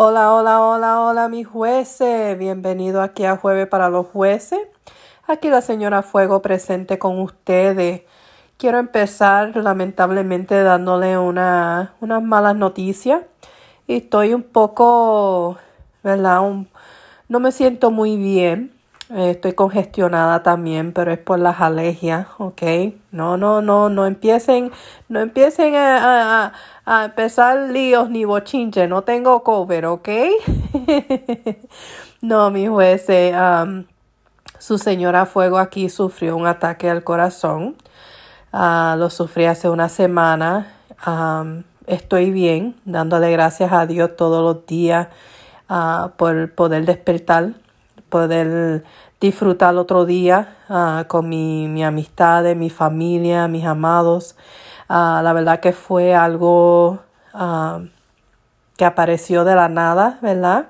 Hola, 0.00 0.32
hola, 0.32 0.62
hola, 0.62 1.00
hola, 1.00 1.28
mis 1.28 1.44
jueces. 1.44 2.38
Bienvenido 2.38 3.02
aquí 3.02 3.24
a 3.24 3.36
Jueves 3.36 3.66
para 3.66 3.88
los 3.88 4.06
Jueces. 4.06 4.60
Aquí 5.26 5.48
la 5.48 5.60
señora 5.60 6.02
Fuego 6.02 6.40
presente 6.40 7.00
con 7.00 7.18
ustedes. 7.18 8.02
Quiero 8.58 8.78
empezar 8.78 9.56
lamentablemente 9.56 10.62
dándole 10.62 11.18
una, 11.18 11.94
unas 12.00 12.22
malas 12.22 12.54
noticias. 12.54 13.24
Estoy 13.88 14.34
un 14.34 14.44
poco, 14.44 15.58
¿verdad? 16.04 16.42
no 17.28 17.40
me 17.40 17.50
siento 17.50 17.90
muy 17.90 18.16
bien. 18.16 18.78
Eh, 19.10 19.30
estoy 19.30 19.54
congestionada 19.54 20.42
también, 20.42 20.92
pero 20.92 21.10
es 21.12 21.18
por 21.18 21.38
las 21.38 21.60
alergias, 21.62 22.26
¿ok? 22.36 22.62
No, 23.10 23.38
no, 23.38 23.62
no, 23.62 23.88
no 23.88 24.06
empiecen, 24.06 24.70
no 25.08 25.20
empiecen 25.20 25.74
a, 25.76 26.52
empezar 27.04 27.70
líos 27.70 28.10
ni 28.10 28.24
bochinche. 28.24 28.88
No 28.88 29.02
tengo 29.02 29.42
cover, 29.42 29.86
¿ok? 29.86 30.08
no, 32.20 32.50
mi 32.50 32.66
juez, 32.66 33.06
su 34.58 34.78
señora 34.78 35.26
Fuego 35.26 35.58
aquí 35.58 35.88
sufrió 35.88 36.36
un 36.36 36.46
ataque 36.46 36.90
al 36.90 37.04
corazón. 37.04 37.76
Ah, 38.52 38.96
lo 38.98 39.10
sufrí 39.10 39.44
hace 39.44 39.68
una 39.68 39.88
semana. 39.88 40.74
estoy 41.86 42.30
bien, 42.30 42.76
dándole 42.84 43.30
gracias 43.32 43.72
a 43.72 43.86
Dios 43.86 44.16
todos 44.16 44.42
los 44.42 44.66
días 44.66 45.08
uh, 45.68 46.10
por 46.16 46.52
poder 46.54 46.84
despertar 46.84 47.52
poder 48.08 48.84
disfrutar 49.20 49.76
otro 49.76 50.04
día 50.04 50.56
ah, 50.68 51.04
con 51.08 51.28
mi, 51.28 51.68
mi 51.68 51.84
amistad, 51.84 52.44
mi 52.54 52.70
familia, 52.70 53.48
mis 53.48 53.64
amados. 53.64 54.36
Ah, 54.88 55.20
la 55.22 55.32
verdad 55.34 55.60
que 55.60 55.72
fue 55.72 56.14
algo 56.14 57.00
ah, 57.34 57.80
que 58.76 58.84
apareció 58.86 59.44
de 59.44 59.54
la 59.54 59.68
nada, 59.68 60.18
¿verdad? 60.22 60.68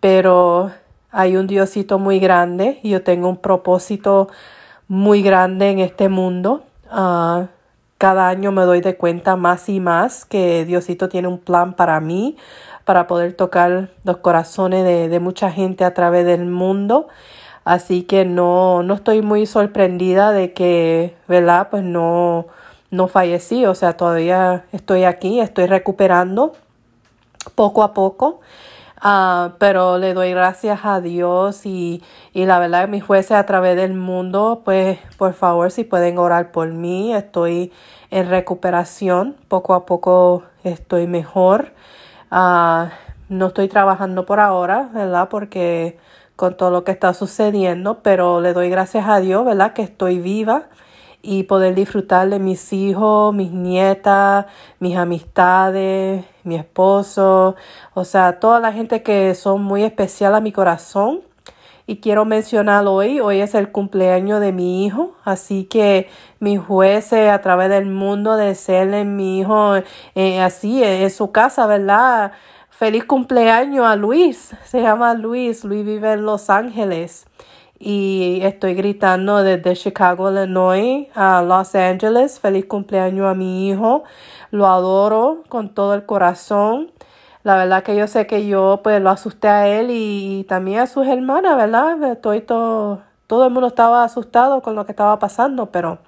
Pero 0.00 0.72
hay 1.10 1.36
un 1.36 1.46
Diosito 1.46 1.98
muy 1.98 2.18
grande 2.18 2.80
y 2.82 2.90
yo 2.90 3.02
tengo 3.02 3.28
un 3.28 3.36
propósito 3.38 4.28
muy 4.88 5.22
grande 5.22 5.70
en 5.70 5.78
este 5.80 6.08
mundo. 6.08 6.64
cada 7.98 8.28
año 8.28 8.52
me 8.52 8.62
doy 8.62 8.80
de 8.80 8.96
cuenta 8.96 9.36
más 9.36 9.68
y 9.68 9.80
más 9.80 10.24
que 10.24 10.64
Diosito 10.64 11.08
tiene 11.08 11.28
un 11.28 11.38
plan 11.38 11.74
para 11.74 12.00
mí, 12.00 12.36
para 12.84 13.06
poder 13.06 13.34
tocar 13.34 13.90
los 14.04 14.18
corazones 14.18 14.84
de, 14.84 15.20
mucha 15.20 15.50
gente 15.50 15.84
a 15.84 15.94
través 15.94 16.24
del 16.26 16.46
mundo. 16.46 17.08
Así 17.64 18.02
que 18.04 18.24
no, 18.24 18.82
no 18.82 18.94
estoy 18.94 19.22
muy 19.22 19.46
sorprendida 19.46 20.32
de 20.32 20.52
que, 20.54 21.16
¿verdad? 21.28 21.68
Pues 21.70 21.82
no, 21.84 22.46
no 22.90 23.08
fallecí, 23.08 23.66
o 23.66 23.74
sea, 23.74 23.96
todavía 23.96 24.64
estoy 24.72 25.04
aquí, 25.04 25.40
estoy 25.40 25.66
recuperando 25.66 26.52
poco 27.54 27.82
a 27.82 27.94
poco. 27.94 28.40
Uh, 29.04 29.52
pero 29.58 29.96
le 29.96 30.12
doy 30.12 30.32
gracias 30.32 30.80
a 30.82 31.00
Dios 31.00 31.64
y, 31.66 32.02
y 32.32 32.46
la 32.46 32.58
verdad 32.58 32.88
mis 32.88 33.04
jueces 33.04 33.32
a 33.32 33.46
través 33.46 33.76
del 33.76 33.94
mundo, 33.94 34.62
pues 34.64 34.98
por 35.16 35.34
favor 35.34 35.70
si 35.70 35.84
pueden 35.84 36.18
orar 36.18 36.50
por 36.50 36.68
mí, 36.70 37.14
estoy 37.14 37.70
en 38.10 38.28
recuperación, 38.28 39.36
poco 39.46 39.74
a 39.74 39.86
poco 39.86 40.42
estoy 40.64 41.06
mejor. 41.06 41.72
Ah, 42.32 42.90
no 43.28 43.48
estoy 43.48 43.68
trabajando 43.68 44.26
por 44.26 44.40
ahora, 44.40 44.88
¿verdad? 44.92 45.28
Porque 45.28 45.98
con 46.34 46.56
todo 46.56 46.70
lo 46.70 46.84
que 46.84 46.92
está 46.92 47.14
sucediendo, 47.14 48.00
pero 48.02 48.40
le 48.40 48.52
doy 48.52 48.68
gracias 48.68 49.08
a 49.08 49.20
Dios, 49.20 49.44
¿verdad? 49.44 49.74
Que 49.74 49.82
estoy 49.82 50.18
viva 50.18 50.64
y 51.22 51.44
poder 51.44 51.74
disfrutar 51.74 52.28
de 52.30 52.38
mis 52.38 52.72
hijos, 52.72 53.34
mis 53.34 53.50
nietas, 53.50 54.46
mis 54.78 54.96
amistades, 54.96 56.24
mi 56.44 56.56
esposo, 56.56 57.56
o 57.94 58.04
sea, 58.04 58.40
toda 58.40 58.60
la 58.60 58.72
gente 58.72 59.02
que 59.02 59.34
son 59.34 59.62
muy 59.62 59.84
especial 59.84 60.34
a 60.34 60.40
mi 60.40 60.52
corazón. 60.52 61.22
Y 61.86 62.00
quiero 62.00 62.26
mencionar 62.26 62.86
hoy, 62.86 63.18
hoy 63.20 63.40
es 63.40 63.54
el 63.54 63.72
cumpleaños 63.72 64.42
de 64.42 64.52
mi 64.52 64.84
hijo, 64.84 65.14
así 65.24 65.64
que 65.64 66.10
mis 66.38 66.60
jueces 66.60 67.30
a 67.30 67.40
través 67.40 67.70
del 67.70 67.86
mundo 67.86 68.36
de 68.36 68.54
serle 68.54 69.04
mi 69.06 69.40
hijo 69.40 69.76
eh, 70.14 70.40
así 70.40 70.84
en 70.84 71.10
su 71.10 71.32
casa, 71.32 71.66
¿verdad? 71.66 72.32
Feliz 72.68 73.04
cumpleaños 73.06 73.86
a 73.86 73.96
Luis, 73.96 74.54
se 74.64 74.82
llama 74.82 75.14
Luis, 75.14 75.64
Luis 75.64 75.84
vive 75.84 76.12
en 76.12 76.26
Los 76.26 76.50
Ángeles 76.50 77.26
y 77.78 78.40
estoy 78.42 78.74
gritando 78.74 79.42
desde 79.42 79.74
Chicago, 79.76 80.30
Illinois 80.30 81.08
a 81.14 81.42
Los 81.42 81.74
Ángeles, 81.74 82.40
feliz 82.40 82.66
cumpleaños 82.66 83.26
a 83.26 83.34
mi 83.34 83.68
hijo, 83.68 84.04
lo 84.50 84.66
adoro 84.66 85.44
con 85.48 85.74
todo 85.74 85.94
el 85.94 86.04
corazón. 86.04 86.90
La 87.44 87.56
verdad 87.56 87.82
que 87.84 87.96
yo 87.96 88.06
sé 88.08 88.26
que 88.26 88.46
yo 88.46 88.80
pues 88.82 89.00
lo 89.00 89.10
asusté 89.10 89.48
a 89.48 89.68
él 89.68 89.88
y, 89.90 90.44
también 90.48 90.80
a 90.80 90.86
sus 90.86 91.06
hermanas, 91.06 91.56
¿verdad? 91.56 92.02
Estoy 92.12 92.40
todo, 92.40 93.02
todo 93.26 93.46
el 93.46 93.52
mundo 93.52 93.68
estaba 93.68 94.04
asustado 94.04 94.60
con 94.62 94.74
lo 94.74 94.84
que 94.84 94.92
estaba 94.92 95.18
pasando, 95.18 95.66
pero 95.66 95.98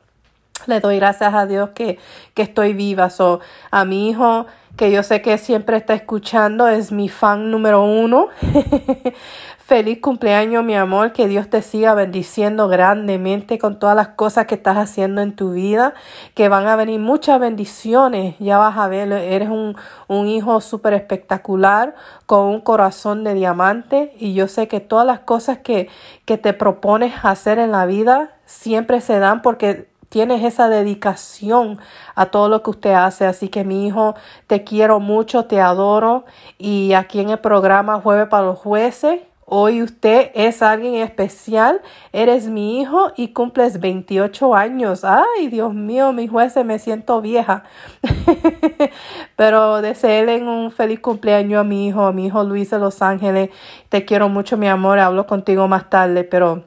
le 0.66 0.80
doy 0.80 0.96
gracias 0.96 1.34
a 1.34 1.46
Dios 1.46 1.70
que, 1.70 1.98
que 2.34 2.42
estoy 2.42 2.72
viva. 2.72 3.10
So, 3.10 3.40
a 3.70 3.84
mi 3.84 4.08
hijo, 4.08 4.46
que 4.76 4.90
yo 4.90 5.02
sé 5.02 5.20
que 5.20 5.36
siempre 5.36 5.76
está 5.76 5.94
escuchando, 5.94 6.68
es 6.68 6.92
mi 6.92 7.08
fan 7.08 7.50
número 7.50 7.84
uno. 7.84 8.28
Feliz 9.58 10.00
cumpleaños, 10.00 10.64
mi 10.64 10.74
amor. 10.74 11.12
Que 11.12 11.28
Dios 11.28 11.48
te 11.48 11.62
siga 11.62 11.94
bendiciendo 11.94 12.66
grandemente 12.66 13.58
con 13.58 13.78
todas 13.78 13.94
las 13.94 14.08
cosas 14.08 14.46
que 14.46 14.56
estás 14.56 14.76
haciendo 14.76 15.20
en 15.20 15.36
tu 15.36 15.52
vida. 15.52 15.94
Que 16.34 16.48
van 16.48 16.66
a 16.66 16.76
venir 16.76 16.98
muchas 16.98 17.38
bendiciones. 17.38 18.34
Ya 18.38 18.58
vas 18.58 18.76
a 18.78 18.88
ver, 18.88 19.12
eres 19.12 19.48
un, 19.48 19.76
un 20.08 20.26
hijo 20.26 20.60
súper 20.60 20.94
espectacular 20.94 21.94
con 22.26 22.46
un 22.46 22.60
corazón 22.60 23.22
de 23.22 23.34
diamante. 23.34 24.12
Y 24.18 24.34
yo 24.34 24.48
sé 24.48 24.66
que 24.66 24.80
todas 24.80 25.06
las 25.06 25.20
cosas 25.20 25.58
que, 25.58 25.88
que 26.24 26.36
te 26.36 26.52
propones 26.52 27.14
hacer 27.22 27.58
en 27.58 27.70
la 27.70 27.86
vida 27.86 28.30
siempre 28.46 29.00
se 29.00 29.18
dan 29.20 29.40
porque 29.42 29.88
tienes 30.10 30.44
esa 30.44 30.68
dedicación 30.68 31.78
a 32.14 32.26
todo 32.26 32.50
lo 32.50 32.62
que 32.62 32.70
usted 32.70 32.92
hace. 32.92 33.24
Así 33.24 33.48
que 33.48 33.64
mi 33.64 33.86
hijo, 33.86 34.14
te 34.46 34.62
quiero 34.64 35.00
mucho, 35.00 35.46
te 35.46 35.62
adoro. 35.62 36.26
Y 36.58 36.92
aquí 36.92 37.20
en 37.20 37.30
el 37.30 37.38
programa 37.38 38.00
Jueves 38.00 38.28
para 38.28 38.46
los 38.46 38.58
Jueces 38.58 39.20
Hoy 39.52 39.82
usted 39.82 40.30
es 40.34 40.62
alguien 40.62 40.94
especial, 40.94 41.80
eres 42.12 42.46
mi 42.46 42.80
hijo 42.80 43.10
y 43.16 43.32
cumples 43.32 43.80
28 43.80 44.54
años. 44.54 45.02
Ay, 45.02 45.48
Dios 45.48 45.74
mío, 45.74 46.12
mi 46.12 46.28
juez, 46.28 46.54
me 46.64 46.78
siento 46.78 47.20
vieja. 47.20 47.64
Pero 49.36 49.82
deseenle 49.82 50.40
un 50.40 50.70
feliz 50.70 51.00
cumpleaños 51.00 51.62
a 51.62 51.64
mi 51.64 51.88
hijo, 51.88 52.06
a 52.06 52.12
mi 52.12 52.26
hijo 52.26 52.44
Luis 52.44 52.70
de 52.70 52.78
Los 52.78 53.02
Ángeles. 53.02 53.50
Te 53.88 54.04
quiero 54.04 54.28
mucho, 54.28 54.56
mi 54.56 54.68
amor. 54.68 55.00
Hablo 55.00 55.26
contigo 55.26 55.66
más 55.66 55.90
tarde, 55.90 56.22
pero 56.22 56.62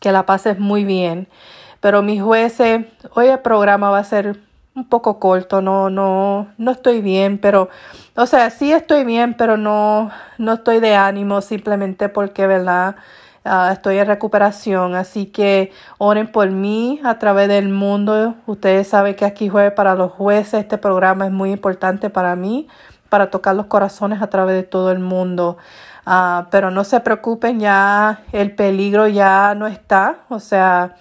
que 0.00 0.10
la 0.10 0.24
pases 0.24 0.58
muy 0.58 0.84
bien. 0.84 1.28
Pero 1.80 2.02
mi 2.02 2.20
jueces, 2.20 2.86
hoy 3.14 3.28
el 3.28 3.38
programa 3.40 3.90
va 3.90 3.98
a 3.98 4.04
ser 4.04 4.38
un 4.74 4.88
poco 4.88 5.18
corto, 5.18 5.60
no, 5.62 5.90
no, 5.90 6.48
no 6.58 6.70
estoy 6.70 7.00
bien, 7.00 7.38
pero, 7.38 7.68
o 8.14 8.26
sea, 8.26 8.50
sí 8.50 8.72
estoy 8.72 9.04
bien, 9.04 9.34
pero 9.34 9.56
no, 9.56 10.10
no 10.38 10.54
estoy 10.54 10.80
de 10.80 10.94
ánimo 10.94 11.40
simplemente 11.40 12.08
porque, 12.08 12.46
¿verdad? 12.46 12.96
Ah, 13.44 13.70
estoy 13.72 13.98
en 13.98 14.06
recuperación, 14.06 14.94
así 14.94 15.26
que 15.26 15.72
oren 15.96 16.30
por 16.30 16.50
mí 16.50 17.00
a 17.04 17.18
través 17.18 17.48
del 17.48 17.70
mundo. 17.70 18.34
Ustedes 18.46 18.86
saben 18.88 19.14
que 19.16 19.24
aquí 19.24 19.48
jueves 19.48 19.72
para 19.72 19.94
los 19.94 20.12
jueces, 20.12 20.60
este 20.60 20.76
programa 20.76 21.24
es 21.26 21.32
muy 21.32 21.50
importante 21.50 22.10
para 22.10 22.36
mí, 22.36 22.68
para 23.08 23.30
tocar 23.30 23.56
los 23.56 23.66
corazones 23.66 24.20
a 24.20 24.28
través 24.28 24.54
de 24.56 24.62
todo 24.62 24.92
el 24.92 24.98
mundo. 24.98 25.56
Ah, 26.04 26.48
pero 26.50 26.70
no 26.70 26.84
se 26.84 27.00
preocupen, 27.00 27.60
ya 27.60 28.22
el 28.32 28.54
peligro 28.54 29.08
ya 29.08 29.54
no 29.54 29.66
está, 29.66 30.18
o 30.28 30.38
sea, 30.38 30.96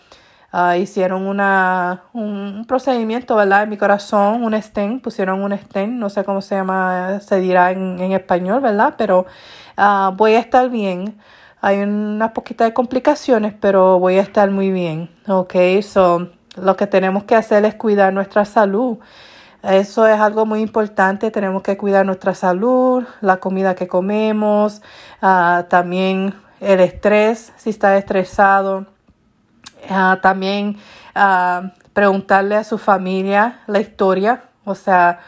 Ah, 0.52 0.78
hicieron 0.78 1.28
una, 1.28 2.06
un, 2.12 2.66
procedimiento, 2.68 3.36
¿verdad? 3.36 3.64
En 3.64 3.70
mi 3.70 3.78
corazón, 3.78 4.44
un 4.44 4.60
stent, 4.60 5.04
pusieron 5.04 5.44
un 5.44 5.56
stent, 5.56 5.94
no 5.94 6.10
sé 6.10 6.24
cómo 6.24 6.42
se 6.42 6.56
llama, 6.56 7.20
se 7.20 7.40
dirá 7.40 7.72
en, 7.72 8.00
en 8.00 8.14
español, 8.14 8.60
¿verdad? 8.60 8.96
Pero 8.98 9.28
uh, 9.78 10.12
voy 10.16 10.34
a 10.34 10.40
estar 10.40 10.70
bien. 10.70 11.20
Hay 11.62 11.80
unas 11.82 12.32
poquitas 12.32 12.68
de 12.68 12.74
complicaciones, 12.74 13.54
pero 13.60 14.00
voy 14.00 14.18
a 14.18 14.22
estar 14.22 14.50
muy 14.50 14.72
bien, 14.72 15.12
¿ok? 15.28 15.56
So, 15.84 16.30
lo 16.56 16.76
que 16.76 16.88
tenemos 16.88 17.26
que 17.26 17.36
hacer 17.36 17.64
es 17.66 17.76
cuidar 17.76 18.12
nuestra 18.14 18.46
salud. 18.46 18.98
Eso 19.62 20.08
es 20.08 20.20
algo 20.20 20.46
muy 20.46 20.62
importante, 20.62 21.32
tenemos 21.32 21.62
que 21.64 21.78
cuidar 21.78 22.06
nuestra 22.06 22.34
salud, 22.34 23.04
la 23.22 23.38
comida 23.38 23.76
que 23.76 23.88
comemos, 23.88 24.82
uh, 25.22 25.64
también 25.70 26.34
el 26.60 26.80
estrés, 26.80 27.54
si 27.58 27.70
está 27.70 27.98
estresado 27.98 28.88
Ah, 29.90 30.20
también 30.22 30.78
uh, 31.16 31.70
preguntarle 31.94 32.56
a 32.56 32.64
su 32.64 32.78
familia 32.78 33.62
la 33.68 33.80
historia, 33.80 34.44
o 34.66 34.76
sea, 34.76 35.20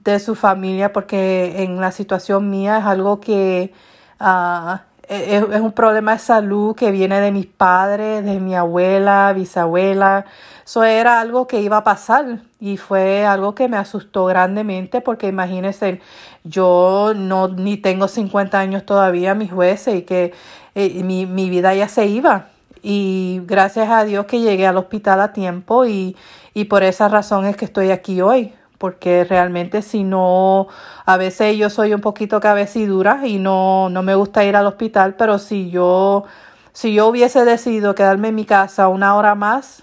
de 0.00 0.18
su 0.20 0.34
familia, 0.34 0.92
porque 0.92 1.62
en 1.62 1.80
la 1.80 1.92
situación 1.92 2.48
mía 2.50 2.78
es 2.78 2.84
algo 2.84 3.20
que 3.20 3.72
uh, 4.20 4.76
es, 5.08 5.42
un 5.42 5.72
problema 5.72 6.12
de 6.12 6.18
salud 6.18 6.74
que 6.74 6.90
viene 6.90 7.20
de 7.20 7.32
mis 7.32 7.46
padres, 7.46 8.24
de 8.24 8.40
mi 8.40 8.54
abuela, 8.54 9.32
bisabuela. 9.34 10.26
Eso 10.64 10.84
era 10.84 11.20
algo 11.20 11.46
que 11.46 11.60
iba 11.60 11.78
a 11.78 11.84
pasar 11.84 12.40
y 12.60 12.76
fue 12.76 13.24
algo 13.24 13.54
que 13.54 13.68
me 13.68 13.78
asustó 13.78 14.26
grandemente 14.26 15.00
porque 15.00 15.28
imagínense, 15.28 16.00
yo 16.44 17.12
no 17.16 17.48
ni 17.48 17.78
tengo 17.78 18.08
50 18.08 18.58
años 18.58 18.84
todavía, 18.84 19.34
mis 19.34 19.50
jueces, 19.50 19.96
y 19.96 20.02
que 20.02 20.34
mi, 20.74 21.26
mi 21.26 21.48
vida 21.48 21.74
ya 21.74 21.88
se 21.88 22.06
iba. 22.06 22.48
Y 22.82 23.42
gracias 23.46 23.90
a 23.90 24.04
Dios 24.04 24.26
que 24.26 24.40
llegué 24.40 24.66
al 24.66 24.76
hospital 24.76 25.20
a 25.20 25.32
tiempo 25.32 25.86
y, 25.86 26.16
y 26.54 26.64
por 26.64 26.82
esa 26.82 27.08
razón 27.08 27.46
es 27.46 27.56
que 27.56 27.64
estoy 27.64 27.90
aquí 27.90 28.20
hoy 28.20 28.52
porque 28.78 29.24
realmente 29.24 29.82
si 29.82 30.04
no, 30.04 30.68
a 31.04 31.16
veces 31.16 31.56
yo 31.56 31.68
soy 31.68 31.92
un 31.92 32.00
poquito 32.00 32.40
cabecidura 32.40 33.26
y 33.26 33.38
no, 33.38 33.90
no 33.90 34.02
me 34.02 34.14
gusta 34.14 34.44
ir 34.44 34.56
al 34.56 34.66
hospital, 34.66 35.16
pero 35.16 35.38
si 35.38 35.68
yo, 35.70 36.24
si 36.72 36.94
yo 36.94 37.08
hubiese 37.08 37.44
decidido 37.44 37.96
quedarme 37.96 38.28
en 38.28 38.36
mi 38.36 38.44
casa 38.44 38.86
una 38.88 39.16
hora 39.16 39.34
más, 39.34 39.82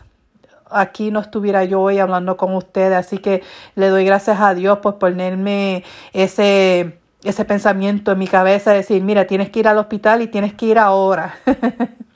aquí 0.71 1.11
no 1.11 1.19
estuviera 1.19 1.65
yo 1.65 1.81
hoy 1.81 1.99
hablando 1.99 2.37
con 2.37 2.55
ustedes, 2.55 2.97
así 2.97 3.17
que 3.17 3.43
le 3.75 3.89
doy 3.89 4.05
gracias 4.05 4.39
a 4.39 4.53
Dios 4.53 4.79
por 4.79 4.97
ponerme 4.97 5.83
ese, 6.13 6.97
ese 7.23 7.45
pensamiento 7.45 8.13
en 8.13 8.19
mi 8.19 8.27
cabeza, 8.27 8.71
decir, 8.71 9.03
mira, 9.03 9.27
tienes 9.27 9.49
que 9.49 9.59
ir 9.59 9.67
al 9.67 9.77
hospital 9.77 10.21
y 10.21 10.27
tienes 10.27 10.53
que 10.53 10.67
ir 10.67 10.79
ahora. 10.79 11.35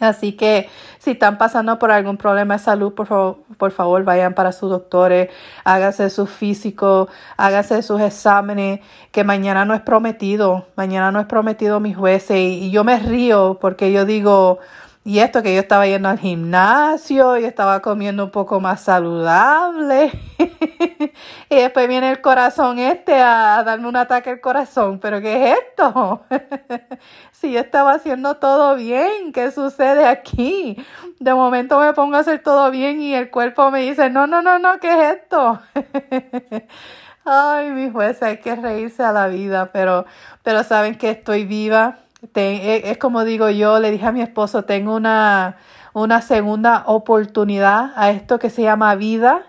Así 0.00 0.32
que 0.32 0.68
si 0.98 1.12
están 1.12 1.38
pasando 1.38 1.78
por 1.78 1.90
algún 1.90 2.16
problema 2.16 2.54
de 2.54 2.60
salud, 2.60 2.94
por 2.94 3.06
favor, 3.06 3.38
por 3.56 3.72
favor 3.72 4.04
vayan 4.04 4.34
para 4.34 4.52
sus 4.52 4.70
doctores, 4.70 5.30
háganse 5.64 6.08
su 6.10 6.26
físico, 6.26 7.08
háganse 7.36 7.82
sus 7.82 8.00
exámenes, 8.00 8.80
que 9.10 9.24
mañana 9.24 9.64
no 9.64 9.74
es 9.74 9.80
prometido, 9.80 10.66
mañana 10.76 11.10
no 11.10 11.20
es 11.20 11.26
prometido 11.26 11.80
mis 11.80 11.96
jueces. 11.96 12.36
y 12.38 12.70
yo 12.70 12.84
me 12.84 12.98
río 12.98 13.58
porque 13.60 13.92
yo 13.92 14.04
digo, 14.04 14.58
y 15.04 15.20
esto 15.20 15.42
que 15.42 15.54
yo 15.54 15.60
estaba 15.60 15.86
yendo 15.86 16.08
al 16.08 16.18
gimnasio 16.18 17.38
y 17.38 17.44
estaba 17.44 17.80
comiendo 17.80 18.24
un 18.24 18.30
poco 18.30 18.60
más 18.60 18.82
saludable. 18.82 20.12
y 21.48 21.56
después 21.56 21.88
viene 21.88 22.10
el 22.10 22.20
corazón 22.20 22.78
este 22.78 23.14
a 23.14 23.62
darme 23.64 23.88
un 23.88 23.96
ataque 23.96 24.30
al 24.30 24.40
corazón. 24.40 24.98
¿Pero 24.98 25.20
qué 25.20 25.52
es 25.52 25.58
esto? 25.58 26.22
si 27.32 27.52
yo 27.52 27.60
estaba 27.60 27.92
haciendo 27.92 28.34
todo 28.34 28.74
bien, 28.76 29.32
¿qué 29.32 29.50
sucede 29.50 30.04
aquí? 30.04 30.76
De 31.20 31.32
momento 31.32 31.80
me 31.80 31.92
pongo 31.94 32.16
a 32.16 32.20
hacer 32.20 32.42
todo 32.42 32.70
bien 32.70 33.00
y 33.00 33.14
el 33.14 33.30
cuerpo 33.30 33.70
me 33.70 33.80
dice, 33.80 34.10
no, 34.10 34.26
no, 34.26 34.42
no, 34.42 34.58
no, 34.58 34.78
¿qué 34.78 34.92
es 34.92 35.16
esto? 35.16 35.60
Ay, 37.24 37.70
mi 37.70 37.90
juez, 37.90 38.22
hay 38.22 38.38
que 38.38 38.56
reírse 38.56 39.02
a 39.02 39.12
la 39.12 39.28
vida, 39.28 39.70
pero, 39.72 40.06
pero 40.42 40.64
saben 40.64 40.96
que 40.96 41.10
estoy 41.10 41.44
viva 41.44 41.98
e, 42.34 42.82
es 42.90 42.98
como 42.98 43.24
digo 43.24 43.48
yo, 43.50 43.78
le 43.78 43.90
dije 43.90 44.06
a 44.06 44.12
mi 44.12 44.22
esposo, 44.22 44.64
tengo 44.64 44.94
una, 44.94 45.56
una 45.92 46.22
segunda 46.22 46.84
oportunidad 46.86 47.92
a 47.96 48.10
esto 48.10 48.38
que 48.38 48.50
se 48.50 48.62
llama 48.62 48.94
vida 48.94 49.46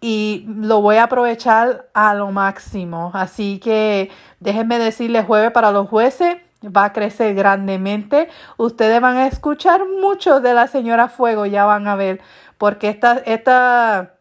y 0.00 0.44
lo 0.48 0.80
voy 0.80 0.96
a 0.96 1.04
aprovechar 1.04 1.88
a 1.94 2.14
lo 2.14 2.30
máximo. 2.30 3.10
Así 3.14 3.58
que 3.58 4.10
déjenme 4.40 4.78
decirles, 4.78 5.26
jueves 5.26 5.50
para 5.52 5.72
los 5.72 5.88
jueces 5.88 6.38
va 6.64 6.86
a 6.86 6.92
crecer 6.92 7.34
grandemente. 7.34 8.28
Ustedes 8.56 9.00
van 9.00 9.16
a 9.16 9.26
escuchar 9.26 9.82
mucho 10.00 10.40
de 10.40 10.54
la 10.54 10.66
señora 10.66 11.08
Fuego, 11.08 11.46
ya 11.46 11.64
van 11.64 11.86
a 11.88 11.96
ver, 11.96 12.20
porque 12.58 12.88
esta, 12.88 13.18
esta, 13.18 14.14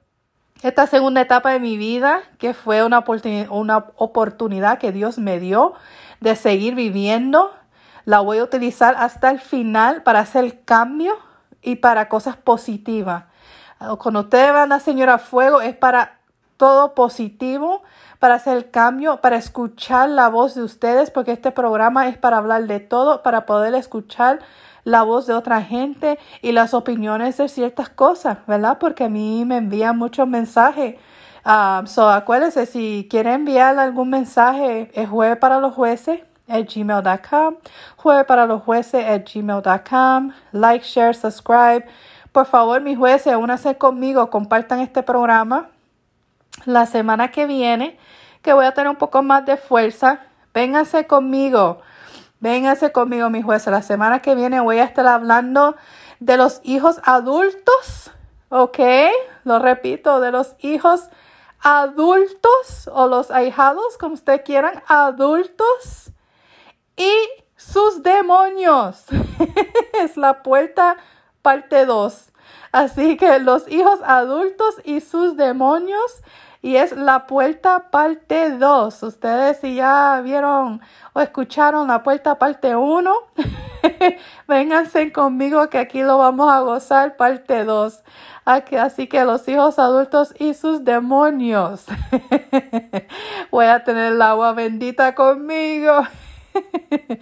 esta 0.61 0.87
segunda 0.87 1.21
etapa 1.21 1.51
de 1.51 1.59
mi 1.59 1.77
vida, 1.77 2.21
que 2.37 2.53
fue 2.53 2.83
una, 2.83 3.03
una 3.49 3.85
oportunidad 3.95 4.77
que 4.79 4.91
Dios 4.91 5.17
me 5.17 5.39
dio 5.39 5.73
de 6.19 6.35
seguir 6.35 6.75
viviendo, 6.75 7.51
la 8.07 8.21
voy 8.21 8.37
a 8.37 8.45
utilizar 8.45 8.95
hasta 8.97 9.29
el 9.29 9.41
final 9.41 10.01
para 10.01 10.21
hacer 10.21 10.61
cambio 10.63 11.13
y 11.61 11.75
para 11.75 12.07
cosas 12.07 12.37
positivas. 12.37 13.25
Cuando 13.99 14.21
ustedes 14.21 14.53
van 14.53 14.71
a 14.71 14.79
Señora 14.79 15.17
Fuego 15.17 15.59
es 15.59 15.75
para 15.75 16.19
todo 16.55 16.95
positivo, 16.95 17.83
para 18.19 18.35
hacer 18.35 18.55
el 18.55 18.71
cambio, 18.71 19.19
para 19.19 19.35
escuchar 19.35 20.07
la 20.07 20.29
voz 20.29 20.55
de 20.55 20.63
ustedes, 20.63 21.11
porque 21.11 21.33
este 21.33 21.51
programa 21.51 22.07
es 22.07 22.17
para 22.17 22.37
hablar 22.37 22.65
de 22.65 22.79
todo, 22.79 23.23
para 23.23 23.45
poder 23.45 23.75
escuchar 23.75 24.39
la 24.85 25.03
voz 25.03 25.27
de 25.27 25.33
otra 25.33 25.61
gente 25.61 26.17
y 26.41 26.53
las 26.53 26.73
opiniones 26.73 27.35
de 27.35 27.49
ciertas 27.49 27.89
cosas, 27.89 28.37
¿verdad? 28.47 28.77
Porque 28.79 29.03
a 29.03 29.09
mí 29.09 29.43
me 29.43 29.57
envían 29.57 29.97
muchos 29.97 30.29
mensajes. 30.29 30.95
Uh, 31.45 31.85
so, 31.85 32.09
acuérdense, 32.09 32.67
si 32.67 33.05
quieren 33.09 33.33
enviar 33.33 33.77
algún 33.77 34.09
mensaje, 34.09 34.91
es 34.93 35.09
jueves 35.09 35.39
para 35.39 35.59
los 35.59 35.73
jueces 35.73 36.21
at 36.47 36.65
gmail.com, 36.65 37.55
jueves 37.97 38.25
para 38.25 38.45
los 38.45 38.63
jueces 38.63 39.05
at 39.05 39.23
gmail.com, 39.25 40.31
like, 40.51 40.85
share, 40.85 41.13
subscribe. 41.13 41.85
Por 42.31 42.45
favor, 42.45 42.81
mis 42.81 42.97
jueces, 42.97 43.35
únanse 43.35 43.77
conmigo, 43.77 44.29
compartan 44.29 44.79
este 44.79 45.03
programa. 45.03 45.69
La 46.65 46.85
semana 46.85 47.29
que 47.31 47.45
viene, 47.45 47.97
que 48.41 48.53
voy 48.53 48.65
a 48.65 48.73
tener 48.73 48.89
un 48.89 48.95
poco 48.95 49.21
más 49.21 49.45
de 49.45 49.57
fuerza, 49.57 50.21
vénganse 50.53 51.05
conmigo. 51.07 51.81
Vénganse 52.39 52.91
conmigo, 52.91 53.29
mis 53.29 53.43
jueces. 53.43 53.71
La 53.71 53.81
semana 53.81 54.19
que 54.19 54.35
viene 54.35 54.59
voy 54.59 54.79
a 54.79 54.83
estar 54.83 55.07
hablando 55.07 55.75
de 56.19 56.37
los 56.37 56.61
hijos 56.63 56.99
adultos, 57.03 58.11
¿ok? 58.49 58.79
Lo 59.43 59.59
repito, 59.59 60.19
de 60.19 60.31
los 60.31 60.55
hijos 60.59 61.09
adultos 61.61 62.89
o 62.93 63.07
los 63.07 63.31
ahijados, 63.31 63.97
como 63.97 64.13
ustedes 64.13 64.41
quieran, 64.41 64.83
adultos 64.87 66.11
y 66.97 67.13
sus 67.55 68.03
demonios. 68.03 69.05
es 70.01 70.17
la 70.17 70.43
puerta 70.43 70.97
parte 71.41 71.85
2. 71.85 72.33
Así 72.71 73.17
que 73.17 73.39
los 73.39 73.67
hijos 73.69 73.99
adultos 74.03 74.75
y 74.83 74.99
sus 74.99 75.37
demonios. 75.37 76.21
Y 76.61 76.75
es 76.75 76.91
la 76.91 77.27
puerta 77.27 77.91
parte 77.91 78.49
2. 78.49 79.03
Ustedes 79.03 79.59
si 79.61 79.75
ya 79.75 80.19
vieron 80.23 80.81
o 81.13 81.21
escucharon 81.21 81.87
la 81.87 82.03
puerta 82.03 82.39
parte 82.39 82.75
1, 82.75 83.13
vénganse 84.47 85.11
conmigo 85.13 85.69
que 85.69 85.77
aquí 85.77 86.01
lo 86.01 86.17
vamos 86.17 86.51
a 86.51 86.61
gozar 86.61 87.15
parte 87.15 87.63
2. 87.63 88.03
Así 88.43 89.07
que 89.07 89.23
los 89.23 89.47
hijos 89.47 89.77
adultos 89.77 90.33
y 90.39 90.55
sus 90.55 90.83
demonios. 90.83 91.85
Voy 93.51 93.65
a 93.65 93.83
tener 93.83 94.13
el 94.13 94.21
agua 94.21 94.53
bendita 94.53 95.13
conmigo. 95.15 96.03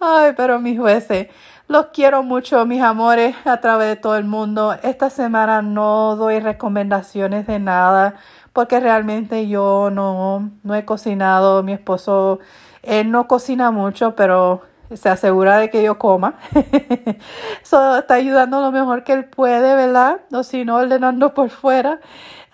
Ay, 0.00 0.32
pero 0.36 0.60
mis 0.60 0.78
jueces, 0.78 1.28
los 1.68 1.86
quiero 1.86 2.22
mucho, 2.22 2.64
mis 2.66 2.82
amores, 2.82 3.34
a 3.44 3.60
través 3.60 3.88
de 3.88 3.96
todo 3.96 4.16
el 4.16 4.24
mundo. 4.24 4.76
Esta 4.82 5.10
semana 5.10 5.62
no 5.62 6.16
doy 6.16 6.40
recomendaciones 6.40 7.46
de 7.46 7.58
nada 7.58 8.16
porque 8.52 8.80
realmente 8.80 9.48
yo 9.48 9.90
no, 9.92 10.50
no 10.62 10.74
he 10.74 10.84
cocinado. 10.84 11.62
Mi 11.62 11.72
esposo, 11.72 12.40
él 12.82 13.10
no 13.10 13.28
cocina 13.28 13.70
mucho, 13.70 14.14
pero 14.16 14.62
se 14.94 15.08
asegura 15.08 15.58
de 15.58 15.70
que 15.70 15.82
yo 15.82 15.98
coma. 15.98 16.34
Eso 17.62 17.98
está 17.98 18.14
ayudando 18.14 18.60
lo 18.60 18.72
mejor 18.72 19.04
que 19.04 19.12
él 19.12 19.24
puede, 19.24 19.74
¿verdad? 19.74 20.20
O 20.32 20.42
si 20.42 20.64
no, 20.64 20.76
ordenando 20.76 21.34
por 21.34 21.50
fuera. 21.50 22.00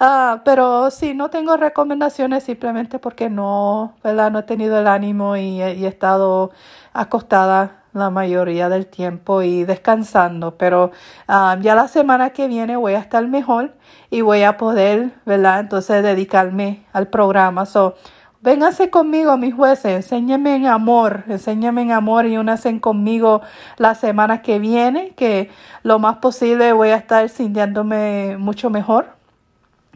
Ah, 0.00 0.42
pero 0.44 0.90
sí, 0.90 1.14
no 1.14 1.30
tengo 1.30 1.56
recomendaciones 1.56 2.42
simplemente 2.44 2.98
porque 2.98 3.30
no, 3.30 3.94
¿verdad? 4.02 4.32
No 4.32 4.40
he 4.40 4.42
tenido 4.42 4.80
el 4.80 4.88
ánimo 4.88 5.36
y, 5.36 5.62
he 5.62 5.86
estado 5.86 6.50
acostada 6.92 7.82
la 7.92 8.10
mayoría 8.10 8.68
del 8.68 8.86
tiempo 8.86 9.42
y 9.42 9.64
descansando. 9.64 10.56
Pero 10.56 10.90
ah, 11.28 11.56
ya 11.60 11.74
la 11.74 11.88
semana 11.88 12.30
que 12.30 12.48
viene 12.48 12.76
voy 12.76 12.94
a 12.94 12.98
estar 12.98 13.26
mejor 13.28 13.74
y 14.10 14.22
voy 14.22 14.42
a 14.42 14.56
poder, 14.56 15.12
¿verdad? 15.24 15.60
Entonces 15.60 16.02
dedicarme 16.02 16.84
al 16.92 17.08
programa. 17.08 17.66
So, 17.66 17.94
Vénganse 18.42 18.90
conmigo, 18.90 19.36
mis 19.36 19.54
jueces, 19.54 19.92
enséñenme 19.92 20.56
en 20.56 20.66
amor, 20.66 21.22
enséñenme 21.28 21.82
en 21.82 21.92
amor 21.92 22.26
y 22.26 22.36
únanse 22.36 22.80
conmigo 22.80 23.40
la 23.76 23.94
semana 23.94 24.42
que 24.42 24.58
viene, 24.58 25.12
que 25.14 25.48
lo 25.84 26.00
más 26.00 26.16
posible 26.16 26.72
voy 26.72 26.88
a 26.88 26.96
estar 26.96 27.28
sintiéndome 27.28 28.36
mucho 28.38 28.68
mejor 28.68 29.21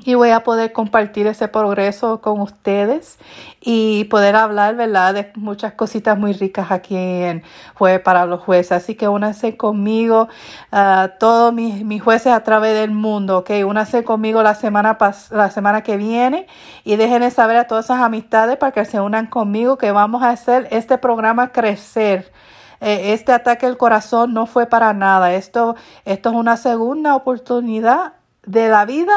y 0.05 0.15
voy 0.15 0.31
a 0.31 0.45
poder 0.45 0.73
compartir 0.73 1.27
ese 1.27 1.49
progreso 1.49 2.21
con 2.21 2.41
ustedes 2.41 3.19
y 3.61 4.05
poder 4.05 4.37
hablar, 4.37 4.77
¿verdad?, 4.77 5.15
de 5.15 5.33
muchas 5.35 5.73
cositas 5.73 6.19
muy 6.19 6.33
ricas 6.33 6.71
aquí 6.71 6.97
en 6.97 7.43
Jueves 7.75 8.01
para 8.01 8.27
los 8.27 8.43
Jueces. 8.43 8.73
Así 8.73 8.95
que 8.95 9.09
únanse 9.09 9.57
conmigo, 9.57 10.29
uh, 10.71 11.09
todos 11.19 11.53
mis, 11.53 11.85
mis, 11.85 12.03
jueces 12.03 12.33
a 12.33 12.41
través 12.45 12.75
del 12.75 12.91
mundo, 12.91 13.39
¿ok? 13.39 13.51
Únanse 13.67 14.05
conmigo 14.05 14.43
la 14.43 14.55
semana, 14.55 14.99
la 15.31 15.51
semana 15.51 15.83
que 15.83 15.97
viene 15.97 16.47
y 16.85 16.97
déjenme 16.97 17.31
saber 17.31 17.57
a 17.57 17.67
todas 17.67 17.87
esas 17.87 18.01
amistades 18.01 18.59
para 18.59 18.73
que 18.73 18.85
se 18.85 19.01
unan 19.01 19.27
conmigo, 19.27 19.79
que 19.79 19.93
vamos 19.93 20.23
a 20.23 20.31
hacer 20.31 20.69
este 20.71 20.99
programa 20.99 21.53
crecer 21.53 22.33
eh, 22.81 23.15
este 23.15 23.33
ataque 23.33 23.67
al 23.67 23.79
corazón 23.79 24.35
no 24.35 24.47
fue 24.47 24.67
para 24.67 24.93
nada. 24.93 25.33
Esto, 25.35 25.77
esto 26.05 26.29
es 26.29 26.35
una 26.35 26.57
segunda 26.57 27.17
oportunidad 27.17 28.15
de 28.45 28.69
la 28.69 28.85
vida 28.85 29.15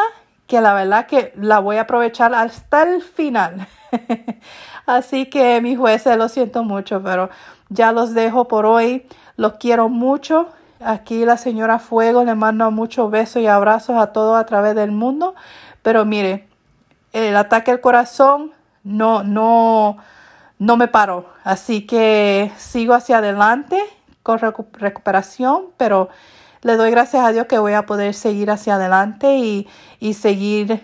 que 0.50 0.62
la 0.62 0.74
verdad 0.74 1.06
que 1.06 1.32
la 1.36 1.60
voy 1.60 1.78
a 1.78 1.82
aprovechar 1.82 2.34
hasta 2.34 2.82
el 2.82 3.04
final. 3.04 3.68
Así 4.88 5.28
que 5.28 5.62
mis 5.62 5.78
jueces, 5.78 6.18
lo 6.18 6.28
siento 6.28 6.64
mucho, 6.64 7.04
pero 7.04 7.30
ya 7.70 7.92
los 7.92 8.16
dejo 8.16 8.48
por 8.48 8.66
hoy. 8.66 9.06
Los 9.38 9.54
quiero 9.54 9.90
mucho. 9.90 10.50
Aquí 10.84 11.24
la 11.24 11.38
señora 11.38 11.78
Fuego 11.78 12.24
le 12.24 12.34
mando 12.34 12.72
muchos 12.72 13.12
besos 13.12 13.44
y 13.44 13.48
abrazos 13.48 13.96
a 13.98 14.08
todos 14.08 14.40
a 14.40 14.46
través 14.48 14.74
del 14.74 14.92
mundo. 14.92 15.36
Pero 15.84 16.04
mire, 16.04 16.48
el 17.14 17.38
ataque 17.38 17.70
al 17.70 17.80
corazón 17.80 18.52
no, 18.84 19.22
no, 19.22 19.98
no 20.58 20.78
me 20.78 20.88
paró. 20.88 21.28
Así 21.44 21.86
que 21.86 22.52
sigo 22.58 22.96
hacia 22.96 23.20
adelante 23.20 23.80
con 24.24 24.40
recuperación, 24.40 25.66
pero 25.78 26.10
le 26.62 26.76
doy 26.76 26.92
gracias 26.92 27.24
a 27.24 27.32
Dios 27.32 27.48
que 27.48 27.60
voy 27.60 27.74
a 27.74 27.86
poder 27.86 28.14
seguir 28.14 28.52
hacia 28.52 28.76
adelante 28.76 29.38
y, 29.38 29.68
y 30.00 30.14
seguir 30.14 30.82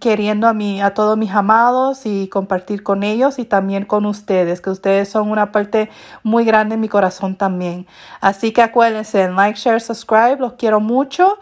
queriendo 0.00 0.48
a, 0.48 0.52
mí, 0.52 0.82
a 0.82 0.94
todos 0.94 1.16
mis 1.16 1.30
amados 1.30 2.06
y 2.06 2.28
compartir 2.28 2.82
con 2.82 3.02
ellos 3.02 3.38
y 3.38 3.44
también 3.44 3.84
con 3.84 4.04
ustedes, 4.06 4.60
que 4.60 4.70
ustedes 4.70 5.08
son 5.08 5.30
una 5.30 5.52
parte 5.52 5.90
muy 6.22 6.44
grande 6.44 6.74
en 6.74 6.80
mi 6.80 6.88
corazón 6.88 7.36
también. 7.36 7.86
Así 8.20 8.52
que 8.52 8.62
acuérdense, 8.62 9.28
like, 9.28 9.58
share, 9.58 9.80
subscribe, 9.80 10.36
los 10.38 10.54
quiero 10.54 10.80
mucho 10.80 11.38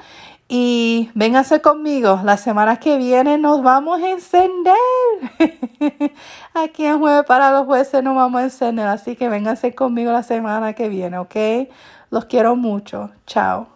y 0.48 1.10
vénganse 1.14 1.60
conmigo. 1.62 2.20
La 2.22 2.36
semana 2.36 2.76
que 2.76 2.98
viene 2.98 3.38
nos 3.38 3.62
vamos 3.62 4.02
a 4.02 4.10
encender. 4.10 4.74
Aquí 6.54 6.84
en 6.84 6.98
Jueves 6.98 7.24
para 7.24 7.50
los 7.50 7.64
Jueces 7.66 8.02
nos 8.02 8.14
vamos 8.14 8.40
a 8.40 8.44
encender. 8.44 8.86
Así 8.86 9.16
que 9.16 9.28
vénganse 9.28 9.74
conmigo 9.74 10.12
la 10.12 10.22
semana 10.22 10.74
que 10.74 10.88
viene, 10.88 11.18
¿ok? 11.18 11.36
Los 12.14 12.26
quiero 12.26 12.54
mucho. 12.54 13.10
Chao. 13.26 13.73